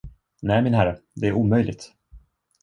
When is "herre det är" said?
0.73-1.33